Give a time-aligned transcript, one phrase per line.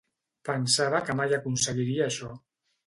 [0.49, 2.37] Pensava que mai aconseguiria això.